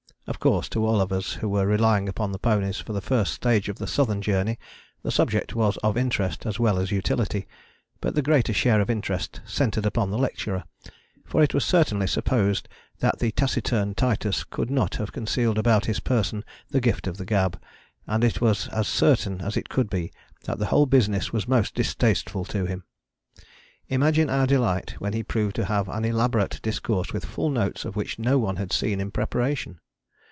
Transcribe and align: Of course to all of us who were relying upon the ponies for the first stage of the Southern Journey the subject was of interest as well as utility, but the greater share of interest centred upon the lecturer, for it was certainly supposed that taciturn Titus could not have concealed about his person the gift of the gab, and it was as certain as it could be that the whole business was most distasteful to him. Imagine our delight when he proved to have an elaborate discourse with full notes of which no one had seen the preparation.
Of 0.27 0.39
course 0.39 0.69
to 0.69 0.85
all 0.85 1.01
of 1.01 1.11
us 1.11 1.33
who 1.33 1.49
were 1.49 1.65
relying 1.65 2.07
upon 2.07 2.31
the 2.31 2.39
ponies 2.39 2.77
for 2.77 2.93
the 2.93 3.01
first 3.01 3.33
stage 3.33 3.67
of 3.67 3.79
the 3.79 3.87
Southern 3.87 4.21
Journey 4.21 4.57
the 5.03 5.11
subject 5.11 5.55
was 5.55 5.75
of 5.77 5.97
interest 5.97 6.45
as 6.45 6.57
well 6.57 6.79
as 6.79 6.89
utility, 6.91 7.47
but 7.99 8.15
the 8.15 8.21
greater 8.21 8.53
share 8.53 8.79
of 8.79 8.89
interest 8.89 9.41
centred 9.45 9.85
upon 9.85 10.09
the 10.09 10.17
lecturer, 10.19 10.63
for 11.25 11.43
it 11.43 11.53
was 11.53 11.65
certainly 11.65 12.07
supposed 12.07 12.69
that 12.99 13.19
taciturn 13.35 13.93
Titus 13.93 14.45
could 14.45 14.69
not 14.69 14.95
have 14.95 15.11
concealed 15.11 15.57
about 15.57 15.85
his 15.87 15.99
person 15.99 16.45
the 16.69 16.79
gift 16.79 17.07
of 17.07 17.17
the 17.17 17.25
gab, 17.25 17.59
and 18.07 18.23
it 18.23 18.39
was 18.39 18.69
as 18.69 18.87
certain 18.87 19.41
as 19.41 19.57
it 19.57 19.67
could 19.67 19.89
be 19.89 20.13
that 20.45 20.59
the 20.59 20.67
whole 20.67 20.85
business 20.85 21.33
was 21.33 21.45
most 21.47 21.75
distasteful 21.75 22.45
to 22.45 22.65
him. 22.65 22.85
Imagine 23.89 24.29
our 24.29 24.47
delight 24.47 24.91
when 24.91 25.11
he 25.13 25.23
proved 25.23 25.57
to 25.57 25.65
have 25.65 25.89
an 25.89 26.05
elaborate 26.05 26.61
discourse 26.61 27.11
with 27.11 27.25
full 27.25 27.49
notes 27.49 27.83
of 27.83 27.97
which 27.97 28.17
no 28.17 28.37
one 28.37 28.55
had 28.55 28.71
seen 28.71 28.99
the 28.99 29.05
preparation. 29.07 29.79